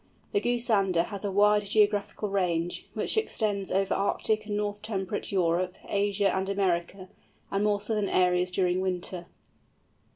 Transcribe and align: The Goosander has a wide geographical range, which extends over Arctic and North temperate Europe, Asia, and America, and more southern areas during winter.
The 0.31 0.41
Goosander 0.41 1.05
has 1.05 1.23
a 1.23 1.31
wide 1.31 1.65
geographical 1.69 2.29
range, 2.31 2.87
which 2.95 3.17
extends 3.17 3.71
over 3.71 3.93
Arctic 3.93 4.47
and 4.47 4.57
North 4.57 4.81
temperate 4.81 5.31
Europe, 5.31 5.75
Asia, 5.87 6.35
and 6.35 6.49
America, 6.49 7.07
and 7.51 7.63
more 7.63 7.79
southern 7.79 8.09
areas 8.09 8.49
during 8.49 8.81
winter. 8.81 9.27